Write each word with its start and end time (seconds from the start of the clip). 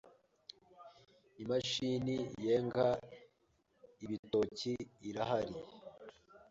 Imashini 1.43 2.15
yenga 2.43 2.87
ibitoki 4.03 4.73
irahari 5.09 5.55